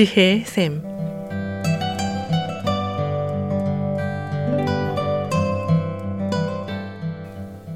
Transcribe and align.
지혜의 0.00 0.38
샘. 0.46 0.80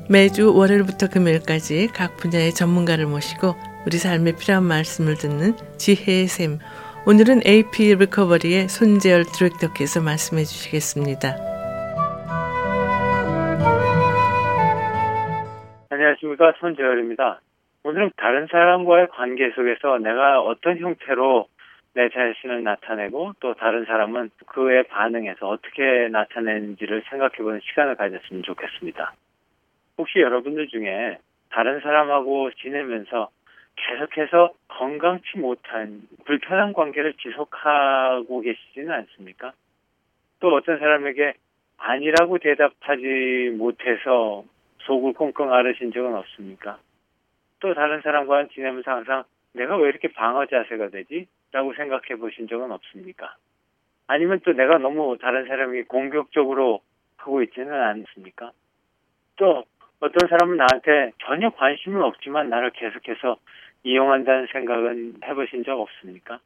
매주 0.08 0.56
월요일부터 0.56 1.10
금요일까지 1.12 1.88
각 1.88 2.16
분야의 2.16 2.52
전문가를 2.52 3.04
모시고 3.04 3.52
우리 3.86 3.98
삶에 3.98 4.36
필요한 4.40 4.62
말씀을 4.62 5.16
듣는 5.16 5.52
지혜의 5.76 6.28
샘. 6.28 6.60
오늘은 7.06 7.42
AP 7.46 7.94
리커버리의 7.94 8.70
손재열 8.70 9.24
디렉터께서 9.24 10.00
말씀해 10.00 10.44
주시겠습니다. 10.44 11.36
안녕하십니까. 15.90 16.54
손재열입니다. 16.58 17.42
오늘은 17.82 18.12
다른 18.16 18.46
사람과의 18.50 19.08
관계 19.10 19.50
속에서 19.54 19.98
내가 19.98 20.40
어떤 20.40 20.78
형태로 20.78 21.48
내 21.94 22.08
자신을 22.08 22.64
나타내고 22.64 23.34
또 23.40 23.54
다른 23.54 23.84
사람은 23.84 24.30
그에 24.46 24.82
반응해서 24.82 25.48
어떻게 25.48 26.08
나타내는지를 26.08 27.04
생각해보는 27.08 27.60
시간을 27.60 27.94
가졌으면 27.94 28.42
좋겠습니다. 28.42 29.14
혹시 29.98 30.18
여러분들 30.18 30.68
중에 30.68 31.18
다른 31.50 31.80
사람하고 31.80 32.50
지내면서 32.54 33.30
계속해서 33.76 34.52
건강치 34.68 35.38
못한 35.38 36.02
불편한 36.24 36.72
관계를 36.72 37.14
지속하고 37.14 38.40
계시지는 38.40 38.90
않습니까? 38.90 39.52
또 40.40 40.52
어떤 40.54 40.78
사람에게 40.78 41.34
아니라고 41.76 42.38
대답하지 42.38 43.54
못해서 43.56 44.44
속을 44.80 45.12
꽁꽁 45.12 45.52
앓으신 45.52 45.92
적은 45.92 46.14
없습니까? 46.14 46.78
또 47.60 47.72
다른 47.72 48.00
사람과 48.02 48.48
지내면서 48.48 48.90
항상 48.90 49.24
내가 49.52 49.76
왜 49.76 49.88
이렇게 49.88 50.08
방어 50.08 50.46
자세가 50.46 50.88
되지? 50.88 51.26
라고 51.54 51.72
생각해 51.72 52.16
보신 52.18 52.48
적은 52.48 52.72
없습니까? 52.72 53.36
아니면 54.08 54.40
또 54.44 54.52
내가 54.52 54.78
너무 54.78 55.16
다른 55.18 55.46
사람이 55.46 55.84
공격적으로 55.84 56.80
하고 57.16 57.42
있지는 57.44 57.72
않습니까? 57.72 58.50
또 59.36 59.64
어떤 60.00 60.28
사람은 60.28 60.56
나한테 60.56 61.12
전혀 61.24 61.50
관심은 61.50 62.02
없지만 62.02 62.50
나를 62.50 62.70
계속해서 62.70 63.36
이용한다는 63.84 64.48
생각은 64.52 65.14
해보신 65.24 65.62
적 65.62 65.80
없습니까? 65.80 66.40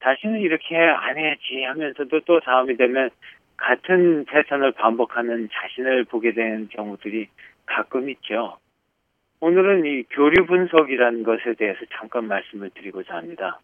다시는 0.00 0.40
이렇게 0.40 0.76
안 0.76 1.16
해야지 1.16 1.62
하면서도 1.62 2.20
또 2.20 2.40
다음이 2.40 2.76
되면 2.76 3.08
같은 3.56 4.26
패턴을 4.26 4.72
반복하는 4.72 5.48
자신을 5.50 6.04
보게 6.04 6.32
되는 6.34 6.68
경우들이 6.68 7.28
가끔 7.64 8.10
있죠. 8.10 8.58
오늘은 9.40 9.86
이 9.86 10.02
교류 10.10 10.44
분석이라는 10.44 11.22
것에 11.22 11.54
대해서 11.54 11.80
잠깐 11.92 12.26
말씀을 12.26 12.68
드리고자 12.74 13.14
합니다. 13.14 13.60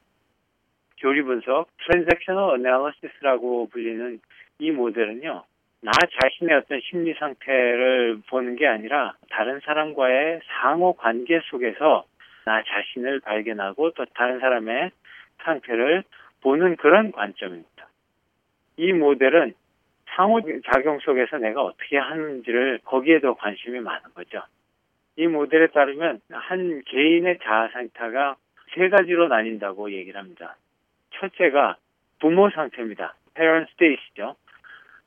교류 1.02 1.24
분석, 1.24 1.66
Transactional 1.78 2.54
Analysis라고 2.58 3.68
불리는 3.70 4.20
이 4.60 4.70
모델은요, 4.70 5.42
나 5.80 5.90
자신의 6.22 6.56
어떤 6.58 6.80
심리 6.80 7.12
상태를 7.14 8.22
보는 8.30 8.54
게 8.54 8.68
아니라 8.68 9.14
다른 9.28 9.58
사람과의 9.64 10.40
상호 10.46 10.92
관계 10.92 11.40
속에서 11.50 12.04
나 12.44 12.62
자신을 12.62 13.18
발견하고 13.20 13.90
또 13.94 14.04
다른 14.14 14.38
사람의 14.38 14.92
상태를 15.42 16.04
보는 16.40 16.76
그런 16.76 17.10
관점입니다. 17.10 17.88
이 18.76 18.92
모델은 18.92 19.54
상호 20.14 20.40
작용 20.72 21.00
속에서 21.00 21.38
내가 21.38 21.62
어떻게 21.62 21.98
하는지를 21.98 22.78
거기에 22.84 23.18
더 23.18 23.34
관심이 23.34 23.80
많은 23.80 24.14
거죠. 24.14 24.40
이 25.16 25.26
모델에 25.26 25.66
따르면 25.68 26.20
한 26.30 26.82
개인의 26.86 27.40
자아 27.42 27.68
상태가 27.72 28.36
세 28.74 28.88
가지로 28.88 29.26
나뉜다고 29.26 29.92
얘기를 29.92 30.18
합니다. 30.18 30.56
첫째가 31.22 31.76
부모 32.20 32.50
상태입니다. 32.50 33.14
parent 33.34 33.70
state죠. 33.72 34.36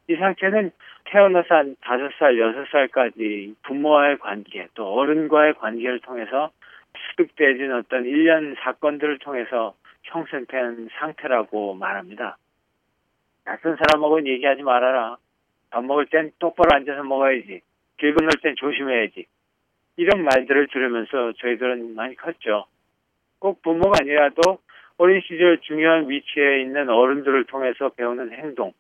이 0.08 0.16
상태는 0.16 0.72
태어나서 1.06 1.56
한 1.56 1.76
5살, 1.82 2.90
6살까지 2.90 3.56
부모와의 3.64 4.20
관계, 4.20 4.68
또 4.74 4.94
어른과의 4.94 5.56
관계를 5.56 6.00
통해서 6.00 6.52
수득되진 7.10 7.72
어떤 7.74 8.06
일련 8.06 8.56
사건들을 8.60 9.20
통해서 9.20 9.76
형성된 10.04 10.90
상태라고 11.00 11.74
말합니다. 11.74 12.38
낯선 13.44 13.78
사람하고는 13.78 14.28
얘기하지 14.28 14.64
말아라. 14.64 15.18
밥 15.70 15.84
먹을 15.84 16.06
땐 16.06 16.32
똑바로 16.40 16.76
앉아서 16.76 17.04
먹어야지. 17.04 17.62
길 17.98 18.16
건널 18.16 18.32
땐 18.42 18.56
조심해야지. 18.56 19.26
이런 19.98 20.24
말들을 20.24 20.68
들으면서 20.68 21.34
저희들은 21.34 21.96
많이 21.96 22.16
컸죠. 22.16 22.66
꼭 23.40 23.62
부모가 23.62 23.98
아니라도 24.02 24.60
어린 24.98 25.22
시절 25.22 25.60
중요한 25.60 26.10
위치에 26.10 26.62
있는 26.62 26.90
어른들을 26.90 27.46
통해서 27.46 27.90
배우는 27.90 28.32
행동, 28.32 28.74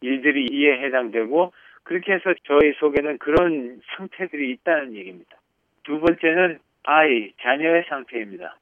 일들이 0.00 0.46
이에 0.50 0.84
해당되고 0.84 1.52
그렇게 1.82 2.12
해서 2.14 2.34
저희 2.44 2.72
속에는 2.74 3.18
그런 3.18 3.80
상태들이 3.96 4.50
있다는 4.52 4.94
얘기입니다. 4.94 5.36
두 5.84 6.00
번째는 6.00 6.58
아이, 6.84 7.32
자녀의 7.40 7.84
상태입니다. 7.88 8.56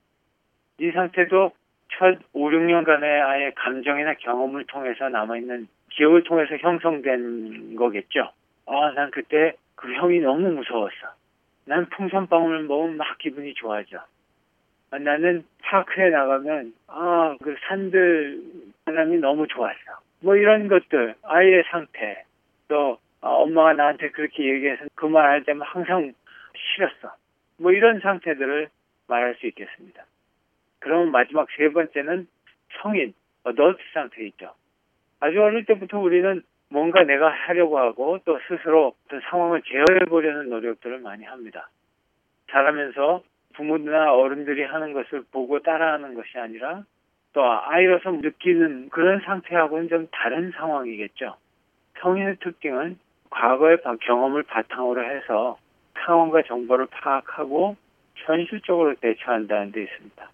이 0.80 0.90
상태도 0.90 1.52
첫 1.92 2.18
5, 2.32 2.50
6년간의 2.50 3.04
아이의 3.04 3.54
감정이나 3.54 4.14
경험을 4.14 4.64
통해서 4.64 5.08
남아있는 5.08 5.68
기억을 5.90 6.24
통해서 6.24 6.56
형성된 6.56 7.76
거겠죠. 7.76 8.30
아, 8.66 8.92
난 8.94 9.10
그때 9.10 9.54
그 9.76 9.92
형이 9.92 10.20
너무 10.20 10.50
무서웠어. 10.50 11.14
난 11.66 11.88
풍선방울을 11.90 12.64
먹으면 12.64 12.96
막 12.96 13.18
기분이 13.18 13.54
좋아져. 13.54 14.04
아, 14.94 14.98
나는 14.98 15.44
파크에 15.62 16.10
나가면, 16.10 16.72
아, 16.86 17.36
그 17.42 17.56
산들 17.66 18.40
사람이 18.84 19.18
너무 19.18 19.48
좋았어. 19.48 19.98
뭐 20.20 20.36
이런 20.36 20.68
것들, 20.68 21.16
아이의 21.24 21.64
상태, 21.68 22.22
또 22.68 22.98
아, 23.20 23.28
엄마가 23.28 23.72
나한테 23.72 24.10
그렇게 24.10 24.44
얘기해서 24.44 24.84
그 24.94 25.06
말 25.08 25.26
할 25.30 25.42
때만 25.42 25.66
항상 25.66 26.12
싫었어. 26.56 27.12
뭐 27.58 27.72
이런 27.72 27.98
상태들을 28.00 28.68
말할 29.08 29.34
수 29.36 29.46
있겠습니다. 29.48 30.04
그럼 30.78 31.10
마지막 31.10 31.48
세 31.56 31.68
번째는 31.70 32.28
성인, 32.80 33.14
어덜트 33.42 33.82
상태 33.94 34.22
있죠. 34.26 34.54
아주 35.18 35.42
어릴 35.42 35.64
때부터 35.64 35.98
우리는 35.98 36.42
뭔가 36.68 37.02
내가 37.02 37.30
하려고 37.30 37.78
하고 37.78 38.18
또 38.24 38.38
스스로 38.46 38.94
어떤 39.06 39.20
상황을 39.28 39.62
제어해 39.62 40.04
보려는 40.08 40.50
노력들을 40.50 41.00
많이 41.00 41.24
합니다. 41.24 41.68
자라면서 42.50 43.22
부모나 43.54 44.12
어른들이 44.14 44.62
하는 44.64 44.92
것을 44.92 45.24
보고 45.32 45.60
따라하는 45.60 46.14
것이 46.14 46.38
아니라 46.38 46.82
또 47.32 47.42
아이로서 47.42 48.10
느끼는 48.10 48.90
그런 48.90 49.20
상태하고는 49.20 49.88
좀 49.88 50.08
다른 50.12 50.52
상황이겠죠. 50.52 51.36
성인의 52.00 52.36
특징은 52.36 52.98
과거의 53.30 53.78
경험을 54.02 54.44
바탕으로 54.44 55.02
해서 55.04 55.58
상황과 56.04 56.42
정보를 56.42 56.86
파악하고 56.90 57.76
현실적으로 58.14 58.94
대처한다는 58.96 59.72
데 59.72 59.82
있습니다. 59.82 60.30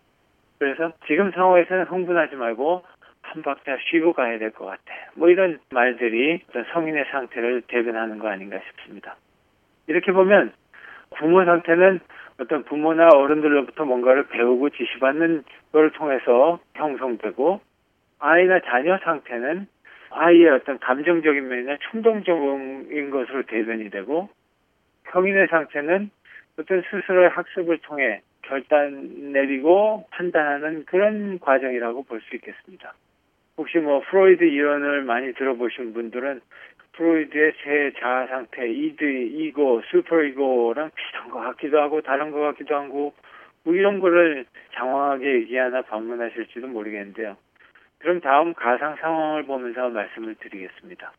그래서 0.59 0.93
지금 1.07 1.31
상황에서는 1.31 1.85
흥분하지 1.85 2.37
말고 2.37 2.85
한 3.23 3.43
박자 3.43 3.79
쉬고 3.91 4.13
가야 4.13 4.39
될 4.39 4.51
것 4.51 4.67
같아. 4.67 4.83
뭐 5.15 5.31
이런 5.31 5.59
말들이 5.71 6.43
어떤 6.49 6.65
성인의 6.73 7.07
상태를 7.11 7.63
대변하는 7.69 8.19
거 8.19 8.29
아닌가 8.29 8.59
싶습니다. 8.59 9.17
이렇게 9.87 10.13
보면 10.13 10.53
부모 11.17 11.45
상태는 11.45 12.01
어떤 12.41 12.65
부모나 12.65 13.09
어른들로부터 13.09 13.85
뭔가를 13.85 14.27
배우고 14.29 14.71
지시받는 14.71 15.45
걸 15.73 15.91
통해서 15.91 16.59
형성되고 16.75 17.61
아이나 18.19 18.61
자녀 18.61 18.99
상태는 18.99 19.67
아이의 20.11 20.49
어떤 20.49 20.79
감정적인 20.79 21.49
면이나 21.49 21.77
충동적인 21.91 23.11
것으로 23.11 23.43
대변이 23.43 23.91
되고 23.91 24.31
성인의 25.13 25.49
상태는 25.49 26.11
어떤 26.59 26.83
스스로의 26.91 27.29
학습을 27.29 27.79
통해 27.79 28.23
결단 28.43 29.33
내리고 29.33 30.07
판단하는 30.11 30.85
그런 30.87 31.39
과정이라고 31.39 32.05
볼 32.05 32.21
수 32.23 32.37
있겠습니다. 32.37 32.95
혹시 33.57 33.79
뭐 33.79 34.01
프로이드 34.09 34.45
이론을 34.45 35.03
많이 35.03 35.35
들어보신 35.35 35.93
분들은 35.93 36.41
프로이드의 37.01 37.53
세 37.65 37.93
자아 37.99 38.27
상태, 38.27 38.69
id, 38.69 39.03
ego, 39.05 39.81
super 39.91 40.23
ego랑 40.23 40.91
비슷한 40.95 41.31
것 41.31 41.41
같기도 41.41 41.81
하고 41.81 42.03
다른 42.03 42.31
것 42.31 42.41
같기도 42.41 42.77
하고 42.77 43.15
뭐 43.65 43.75
이런 43.75 44.01
거를 44.01 44.45
장황하게 44.75 45.33
얘기하나 45.37 45.81
방문하실지도 45.81 46.67
모르겠는데요. 46.67 47.39
그럼 48.01 48.21
다음 48.21 48.53
가상 48.53 48.97
상황을 48.97 49.45
보면서 49.45 49.89
말씀을 49.89 50.35
드리겠습니다. 50.35 51.13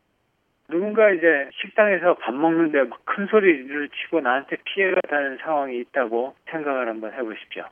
누군가 0.69 1.09
이제 1.09 1.49
식당에서 1.53 2.13
밥 2.15 2.33
먹는데 2.33 2.83
막 2.83 3.01
큰 3.03 3.25
소리를 3.25 3.89
치고 3.89 4.21
나한테 4.21 4.57
피해가 4.63 5.01
가는 5.09 5.37
상황이 5.37 5.79
있다고 5.79 6.35
생각을 6.49 6.87
한번 6.87 7.11
해보십시오. 7.13 7.65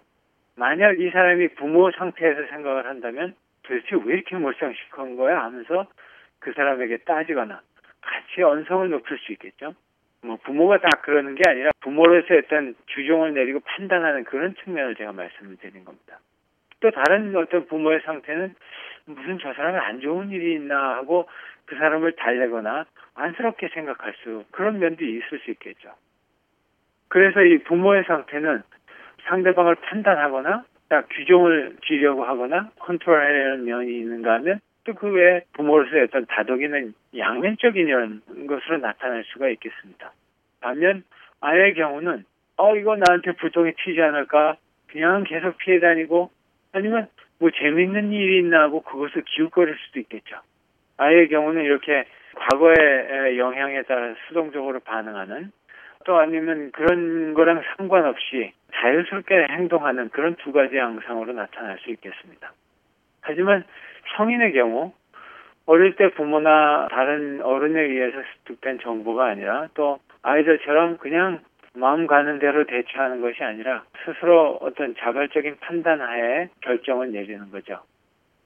만약 0.56 1.00
이 1.00 1.10
사람이 1.12 1.50
부모 1.50 1.92
상태에서 1.92 2.48
생각을 2.50 2.88
한다면 2.88 3.36
도대체 3.64 3.96
왜 4.04 4.16
이렇게 4.16 4.36
몰상식한 4.36 5.16
거야 5.16 5.44
하면서 5.44 5.88
그 6.40 6.52
사람에게 6.54 6.98
따지거나 7.06 7.62
같이 8.30 8.44
언성을 8.44 8.90
높일 8.90 9.18
수 9.20 9.32
있겠죠. 9.34 9.74
뭐 10.22 10.38
부모가 10.44 10.80
다 10.80 10.90
그러는 11.02 11.36
게 11.36 11.44
아니라 11.48 11.72
부모로서 11.80 12.36
어떤 12.36 12.76
규정을 12.90 13.34
내리고 13.34 13.60
판단하는 13.62 14.26
그런 14.26 14.56
측면을 14.64 14.96
제가 14.96 15.14
말씀을 15.14 15.58
드린 15.58 15.86
겁니다. 15.86 16.20
또 16.82 16.92
다른 16.92 17.36
어떤 17.36 17.68
부모의 17.68 18.02
상태는 18.06 18.56
무슨 19.06 19.40
저 19.40 19.54
사람이 19.54 19.78
안 19.78 20.02
좋은 20.02 20.30
일이 20.30 20.54
있나 20.54 20.96
하고 20.96 21.28
그 21.66 21.76
사람을 21.76 22.14
달래거나 22.14 22.86
안쓰럽게 23.16 23.70
생각할 23.70 24.14
수 24.24 24.44
그런 24.52 24.80
면도 24.80 25.06
있을 25.06 25.40
수 25.40 25.52
있겠죠. 25.52 25.94
그래서 27.08 27.42
이 27.42 27.60
부모의 27.64 28.04
상태는 28.06 28.62
상대방을 29.24 29.76
판단하거나 29.76 30.64
규정을 31.12 31.78
지려고 31.86 32.24
하거나 32.24 32.72
컨트롤하려는 32.80 33.66
면이 33.66 34.00
있는가 34.00 34.34
하면 34.36 34.60
또 34.84 34.94
그 34.94 35.12
외에 35.12 35.42
부모로서의 35.54 36.04
어떤 36.04 36.26
다독이는 36.26 36.94
양면적인 37.18 37.88
이런 37.88 38.22
것으로 38.48 38.78
나타날 38.78 39.24
수가 39.26 39.50
있겠습니다. 39.50 40.12
반면 40.62 41.04
아이의 41.42 41.74
경우는 41.76 42.26
어 42.58 42.76
이거 42.76 42.96
나한테 42.96 43.32
부동이 43.34 43.74
튀지 43.74 44.02
않을까 44.02 44.58
그냥 44.88 45.24
계속 45.24 45.58
피해 45.58 45.80
다니고 45.80 46.30
아니면 46.74 47.08
뭐 47.40 47.50
재밌는 47.52 48.12
일이 48.12 48.40
있나 48.40 48.64
하고 48.64 48.82
그것을 48.82 49.24
기웃거릴 49.24 49.76
수도 49.86 50.00
있겠죠. 50.02 50.38
아이의 50.98 51.30
경우는 51.30 51.64
이렇게 51.64 52.06
과거의 52.36 53.38
영향에 53.38 53.84
따라 53.84 54.14
수동적으로 54.28 54.80
반응하는 54.82 55.52
또 56.06 56.18
아니면 56.18 56.72
그런 56.72 57.34
거랑 57.34 57.62
상관없이 57.76 58.54
자연스럽게 58.74 59.48
행동하는 59.52 60.10
그런 60.10 60.36
두 60.36 60.52
가지 60.52 60.78
양상으로 60.78 61.34
나타날 61.34 61.78
수 61.80 61.90
있겠습니다. 61.92 62.54
하지만 63.22 63.64
성인의 64.16 64.54
경우 64.54 64.94
어릴 65.66 65.96
때 65.96 66.10
부모나 66.12 66.88
다른 66.90 67.42
어른에 67.42 67.82
의해서 67.82 68.18
습득된 68.46 68.80
정보가 68.80 69.26
아니라 69.26 69.68
또 69.74 70.00
아이들처럼 70.24 70.98
그냥 70.98 71.42
마음 71.74 72.08
가는 72.08 72.40
대로 72.40 72.66
대처하는 72.66 73.22
것이 73.22 73.44
아니라 73.44 73.84
스스로 74.04 74.58
어떤 74.62 74.96
자발적인 74.96 75.58
판단하에 75.60 76.50
결정을 76.62 77.12
내리는 77.12 77.52
거죠. 77.52 77.82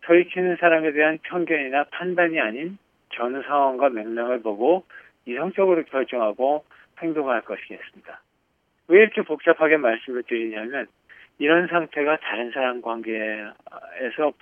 소리치는 0.06 0.58
사람에 0.58 0.92
대한 0.92 1.18
편견이나 1.24 1.86
판단이 1.92 2.40
아닌 2.40 2.78
전후 3.14 3.42
상황과 3.44 3.90
맥락을 3.90 4.42
보고 4.42 4.84
이성적으로 5.26 5.84
결정하고 5.86 6.66
행동할 7.02 7.42
것이겠습니다. 7.42 8.22
왜 8.90 9.00
이렇게 9.00 9.22
복잡하게 9.22 9.78
말씀을 9.78 10.24
드리냐면 10.24 10.88
이런 11.40 11.68
상태가 11.68 12.18
다른 12.18 12.52
사람 12.52 12.82
관계에서 12.82 13.54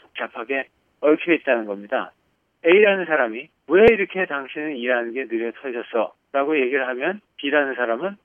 복잡하게 0.01 0.67
얽혀 1.01 1.33
있다는 1.33 1.65
겁니다. 1.65 2.11
A라는 2.65 3.05
사람이 3.05 3.49
왜 3.67 3.85
이렇게 3.91 4.25
당신은 4.25 4.75
일하는 4.77 5.13
게 5.13 5.27
느려 5.27 5.51
터졌어? 5.51 6.13
라고 6.31 6.59
얘기를 6.59 6.87
하면 6.87 7.21
B라는 7.37 7.75
사람은 7.75 8.17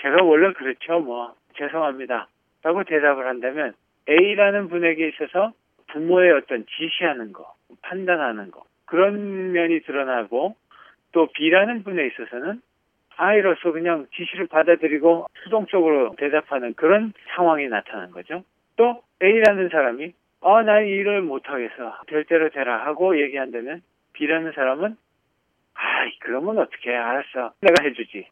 제가 0.00 0.22
원래 0.22 0.52
그렇죠 0.52 1.00
뭐 1.00 1.34
죄송합니다 1.56 2.28
라고 2.62 2.84
대답을 2.84 3.26
한다면 3.26 3.74
A라는 4.08 4.68
분에게 4.68 5.08
있어서 5.08 5.52
부모의 5.88 6.32
어떤 6.32 6.64
지시하는 6.66 7.32
거 7.32 7.54
판단하는 7.82 8.50
거 8.50 8.64
그런 8.86 9.52
면이 9.52 9.80
드러나고 9.80 10.54
또 11.12 11.28
B라는 11.32 11.82
분에 11.82 12.06
있어서는 12.06 12.60
아이로서 13.16 13.72
그냥 13.72 14.06
지시를 14.14 14.46
받아들이고 14.46 15.26
수동적으로 15.44 16.14
대답하는 16.16 16.74
그런 16.74 17.12
상황이 17.34 17.68
나타난 17.68 18.10
거죠. 18.10 18.42
또 18.76 19.02
A라는 19.22 19.68
사람이 19.68 20.12
아, 20.42 20.62
난 20.62 20.86
일을 20.86 21.22
못하겠어. 21.22 21.98
될 22.08 22.24
대로 22.24 22.50
되라 22.50 22.84
하고 22.86 23.20
얘기한다면 23.20 23.82
B라는 24.14 24.52
사람은 24.52 24.96
아, 25.74 26.10
그러면 26.20 26.58
어떻게 26.58 26.94
알았어. 26.94 27.54
내가 27.60 27.82
해주지. 27.82 28.26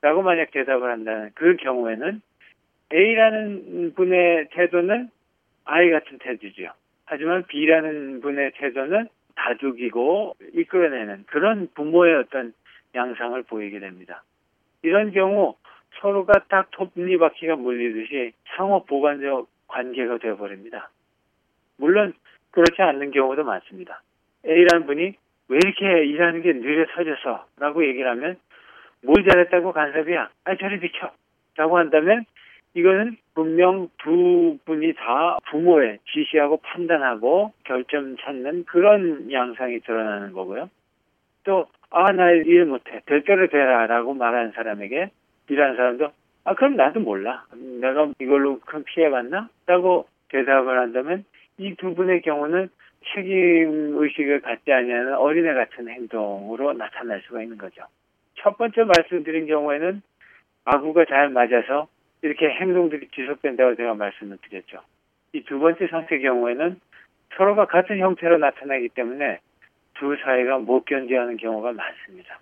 라고 0.00 0.22
만약 0.22 0.50
대답을 0.50 0.90
한다는 0.90 1.30
그 1.34 1.56
경우에는 1.56 2.22
A라는 2.92 3.92
분의 3.94 4.48
태도는 4.52 5.10
아이 5.64 5.90
같은 5.90 6.18
태도죠. 6.18 6.72
하지만 7.04 7.44
B라는 7.46 8.20
분의 8.22 8.52
태도는 8.52 9.08
다독이고 9.36 10.36
이끌어내는 10.54 11.24
그런 11.26 11.68
부모의 11.74 12.16
어떤 12.16 12.54
양상을 12.94 13.40
보이게 13.44 13.78
됩니다. 13.78 14.22
이런 14.82 15.12
경우 15.12 15.56
서로가 16.00 16.44
딱 16.48 16.70
톱니바퀴가 16.70 17.56
물리듯이 17.56 18.32
상호 18.56 18.84
보관적 18.84 19.48
관계가 19.68 20.18
되어버립니다. 20.18 20.90
물론 21.80 22.12
그렇지 22.52 22.80
않는 22.82 23.10
경우도 23.10 23.42
많습니다. 23.44 24.02
A라는 24.46 24.86
분이 24.86 25.14
왜 25.48 25.58
이렇게 25.64 26.04
일하는 26.04 26.42
게 26.42 26.52
느려 26.52 26.86
터져서 26.94 27.46
라고 27.58 27.84
얘기를 27.84 28.08
하면 28.10 28.36
뭘 29.02 29.24
잘했다고 29.26 29.72
간섭이야. 29.72 30.28
아, 30.44 30.54
저리 30.56 30.78
비켜. 30.78 31.10
라고 31.56 31.78
한다면 31.78 32.24
이거는 32.74 33.16
분명 33.34 33.88
두 33.98 34.58
분이 34.64 34.94
다 34.94 35.38
부모의 35.50 35.98
지시하고 36.12 36.58
판단하고 36.58 37.52
결점 37.64 38.16
찾는 38.18 38.64
그런 38.66 39.32
양상이 39.32 39.80
드러나는 39.80 40.32
거고요. 40.32 40.70
또, 41.44 41.66
아, 41.90 42.12
나 42.12 42.30
일 42.32 42.66
못해. 42.66 43.00
될 43.06 43.24
대로 43.24 43.48
되라. 43.48 43.86
라고 43.86 44.14
말하는 44.14 44.52
사람에게 44.52 45.10
일하는 45.48 45.76
사람도, 45.76 46.12
아, 46.44 46.54
그럼 46.54 46.76
나도 46.76 47.00
몰라. 47.00 47.44
내가 47.80 48.12
이걸로 48.20 48.60
큰 48.60 48.84
피해 48.84 49.10
봤나? 49.10 49.48
라고 49.66 50.06
대답을 50.28 50.78
한다면 50.78 51.24
이 51.60 51.74
두 51.76 51.94
분의 51.94 52.22
경우는 52.22 52.70
책임 53.12 53.96
의식을 53.98 54.40
갖지 54.40 54.72
않냐는 54.72 55.14
어린애 55.14 55.52
같은 55.52 55.88
행동으로 55.88 56.72
나타날 56.72 57.20
수가 57.26 57.42
있는 57.42 57.58
거죠. 57.58 57.82
첫 58.36 58.56
번째 58.56 58.84
말씀드린 58.84 59.46
경우에는 59.46 60.00
아구가 60.64 61.04
잘 61.04 61.28
맞아서 61.28 61.88
이렇게 62.22 62.48
행동들이 62.48 63.08
지속된다고 63.08 63.74
제가 63.76 63.94
말씀을 63.94 64.38
드렸죠. 64.48 64.80
이 65.32 65.42
두 65.44 65.58
번째 65.58 65.86
상태의 65.86 66.22
경우에는 66.22 66.80
서로가 67.36 67.66
같은 67.66 67.98
형태로 67.98 68.38
나타나기 68.38 68.88
때문에 68.88 69.38
두 69.94 70.16
사이가 70.16 70.58
못 70.58 70.84
견디하는 70.86 71.36
경우가 71.36 71.72
많습니다. 71.72 72.40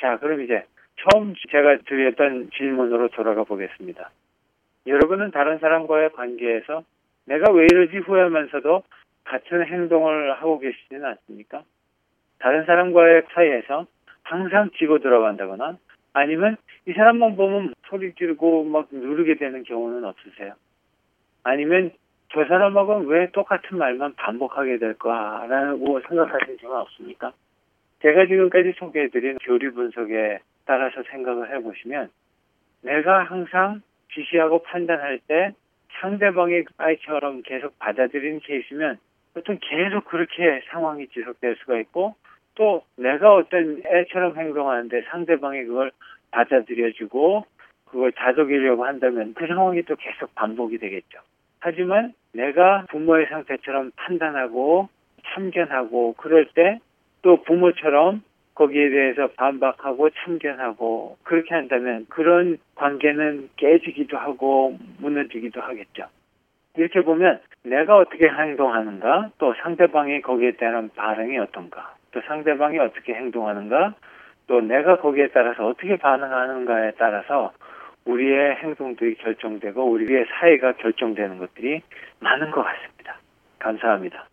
자, 0.00 0.18
그럼 0.18 0.42
이제 0.42 0.64
처음 0.96 1.34
제가 1.50 1.78
드렸던 1.86 2.50
질문으로 2.56 3.08
돌아가 3.08 3.44
보겠습니다. 3.44 4.10
여러분은 4.86 5.30
다른 5.30 5.58
사람과의 5.58 6.12
관계에서 6.12 6.82
내가 7.26 7.52
왜 7.52 7.64
이러지 7.64 7.98
후회하면서도 7.98 8.82
같은 9.24 9.66
행동을 9.66 10.34
하고 10.34 10.58
계시지는 10.58 11.04
않습니까? 11.04 11.62
다른 12.38 12.64
사람과의 12.66 13.24
사이에서 13.32 13.86
항상 14.22 14.70
지고 14.78 14.98
들어간다거나 14.98 15.78
아니면 16.12 16.56
이 16.86 16.92
사람만 16.92 17.36
보면 17.36 17.74
소리 17.86 18.14
지르고 18.14 18.64
막 18.64 18.88
누르게 18.90 19.36
되는 19.36 19.62
경우는 19.64 20.04
없으세요? 20.04 20.54
아니면 21.42 21.90
저 22.32 22.44
사람하고는 22.44 23.06
왜 23.06 23.30
똑같은 23.30 23.78
말만 23.78 24.14
반복하게 24.14 24.78
될까라고 24.78 26.00
생각하신 26.00 26.58
적은 26.58 26.76
없습니까? 26.76 27.32
제가 28.02 28.26
지금까지 28.26 28.72
소개해드린 28.76 29.38
교리 29.38 29.70
분석에 29.70 30.40
따라서 30.66 31.02
생각을 31.10 31.54
해보시면 31.54 32.10
내가 32.82 33.24
항상 33.24 33.80
지시하고 34.12 34.62
판단할 34.62 35.20
때 35.26 35.54
상대방의 36.00 36.64
아이처럼 36.76 37.42
계속 37.42 37.78
받아들이는 37.78 38.40
케이스면 38.40 38.98
어떤 39.36 39.58
계속 39.58 40.04
그렇게 40.04 40.62
상황이 40.70 41.06
지속될 41.08 41.56
수가 41.56 41.78
있고 41.80 42.14
또 42.54 42.84
내가 42.96 43.34
어떤 43.34 43.82
애처럼 43.84 44.36
행동하는데 44.36 45.02
상대방이 45.10 45.64
그걸 45.64 45.90
받아들여주고 46.30 47.44
그걸 47.86 48.12
다독이려고 48.12 48.84
한다면 48.84 49.34
그 49.34 49.46
상황이 49.46 49.82
또 49.82 49.96
계속 49.96 50.34
반복이 50.34 50.78
되겠죠. 50.78 51.18
하지만 51.60 52.12
내가 52.32 52.86
부모의 52.90 53.26
상태처럼 53.26 53.92
판단하고 53.96 54.88
참견하고 55.34 56.14
그럴 56.14 56.46
때 56.54 56.80
또 57.24 57.42
부모처럼 57.42 58.22
거기에 58.54 58.90
대해서 58.90 59.28
반박하고 59.36 60.10
참견하고 60.10 61.16
그렇게 61.24 61.54
한다면 61.54 62.06
그런 62.08 62.58
관계는 62.76 63.50
깨지기도 63.56 64.16
하고 64.16 64.78
무너지기도 65.00 65.60
하겠죠. 65.60 66.04
이렇게 66.76 67.02
보면 67.02 67.40
내가 67.64 67.96
어떻게 67.96 68.28
행동하는가 68.28 69.30
또 69.38 69.54
상대방이 69.62 70.22
거기에 70.22 70.52
대한 70.52 70.90
반응이 70.94 71.38
어떤가 71.38 71.94
또 72.12 72.20
상대방이 72.22 72.78
어떻게 72.78 73.14
행동하는가 73.14 73.94
또 74.46 74.60
내가 74.60 74.98
거기에 74.98 75.28
따라서 75.28 75.66
어떻게 75.66 75.96
반응하는가에 75.96 76.92
따라서 76.98 77.52
우리의 78.04 78.56
행동들이 78.56 79.14
결정되고 79.16 79.82
우리의 79.82 80.26
사회가 80.26 80.72
결정되는 80.72 81.38
것들이 81.38 81.80
많은 82.20 82.50
것 82.50 82.62
같습니다. 82.62 83.18
감사합니다. 83.58 84.26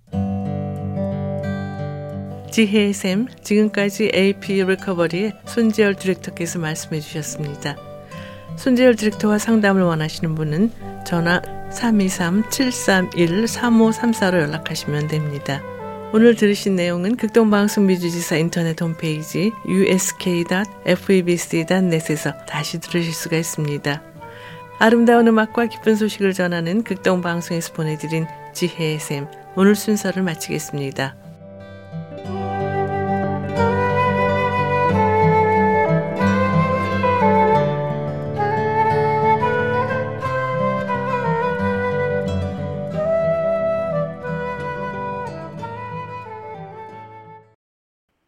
지혜의 2.52 2.94
샘, 2.94 3.28
지금까지 3.44 4.12
AP 4.14 4.64
리커버리의 4.64 5.34
손재열 5.46 5.96
디렉터께서 5.96 6.60
말씀해 6.60 7.00
주셨습니다. 7.00 7.78
손재열 8.58 8.96
디렉터와 8.96 9.38
상담을 9.38 9.84
원하시는 9.84 10.36
분은 10.36 10.72
전화 11.06 11.42
323-731-3534로 11.72 14.42
연락하시면 14.42 15.08
됩니다. 15.08 15.64
오늘 16.14 16.36
들으신 16.36 16.76
내용은 16.76 17.16
극동방송 17.16 17.86
미주지사 17.86 18.36
인터넷 18.36 18.82
홈페이지 18.82 19.54
usk.febc.net에서 19.66 22.34
다시 22.46 22.82
들으실 22.82 23.14
수가 23.14 23.38
있습니다. 23.38 24.04
아름다운 24.80 25.30
음악과 25.30 25.68
기쁜 25.68 25.96
소식을 25.96 26.34
전하는 26.34 26.84
극동 26.84 27.22
방송에서 27.22 27.72
보내드린 27.72 28.28
지혜의 28.54 29.00
샘 29.00 29.28
오늘 29.56 29.76
순서를 29.76 30.24
마치겠습니다. 30.24 31.21